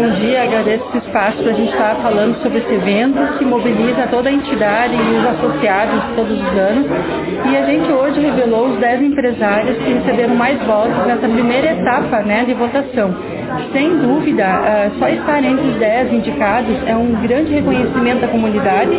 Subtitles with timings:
[0.00, 4.06] bom dia, agradeço esse espaço para a gente estar falando sobre esse evento que mobiliza
[4.10, 6.86] toda a entidade e os associados todos os anos.
[7.50, 12.20] E a gente hoje revelou os 10 empresários que receberam mais votos nessa primeira etapa
[12.22, 13.14] né, de votação.
[13.72, 18.92] Sem dúvida, uh, só estar entre os 10 indicados é um grande reconhecimento da comunidade.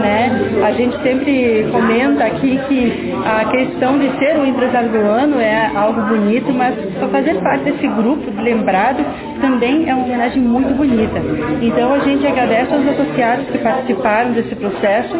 [0.00, 0.30] Né?
[0.64, 5.70] A gente sempre comenta aqui que a questão de ser o empresário do ano é
[5.74, 6.74] algo bonito, mas
[7.10, 9.04] fazer parte desse grupo lembrado
[9.40, 11.20] também é uma homenagem muito bonita.
[11.60, 15.16] Então a gente agradece aos associados que participaram desse processo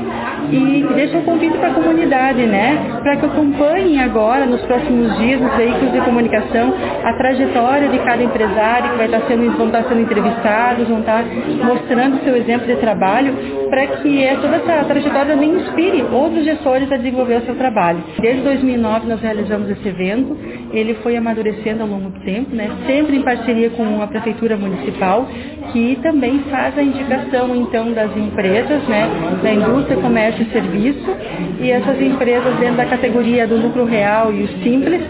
[0.51, 2.99] e deixa um convite para a comunidade, né?
[3.03, 6.75] Para que acompanhem agora, nos próximos dias, nos veículos de comunicação,
[7.05, 11.25] a trajetória de cada empresário que vai estar sendo, vão estar sendo entrevistados, vão estar
[11.65, 13.35] mostrando seu exemplo de trabalho,
[13.71, 18.03] para que toda essa trajetória também inspire outros gestores a desenvolver o seu trabalho.
[18.21, 20.37] Desde 2009 nós realizamos esse evento,
[20.73, 22.71] ele foi amadurecendo ao longo do tempo, né?
[22.87, 25.29] sempre em parceria com a Prefeitura Municipal,
[25.73, 29.09] que também faz a indicação então das empresas, né?
[29.43, 31.17] da indústria, comércio e serviço,
[31.61, 35.03] e essas empresas dentro da categoria do lucro real e o simples,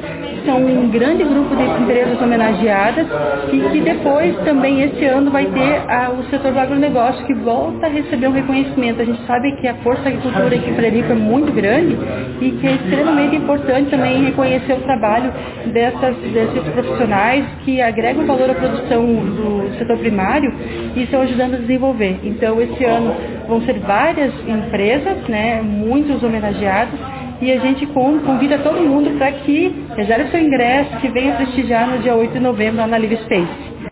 [0.47, 3.07] são um grande grupo de empresas homenageadas
[3.53, 7.87] e que depois também esse ano vai ter a, o setor do agronegócio que volta
[7.87, 9.03] a receber um reconhecimento.
[9.03, 11.99] A gente sabe que a força da agricultura aqui em Floripa é muito grande
[12.41, 15.33] e que é extremamente importante também reconhecer o trabalho
[15.67, 20.53] dessas, desses profissionais que agregam valor à produção do setor primário
[20.95, 22.21] e estão ajudando a desenvolver.
[22.23, 23.15] Então esse ano
[23.49, 29.75] vão ser várias empresas, né, muitos homenageados e a gente convida todo mundo para que
[29.97, 33.66] reserve seu ingresso, que venha prestigiar no dia 8 de novembro lá na Live Space.